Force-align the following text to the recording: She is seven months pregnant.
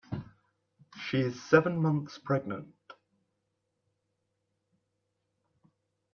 She 0.99 1.19
is 1.19 1.43
seven 1.43 1.79
months 1.79 2.17
pregnant. 2.17 2.73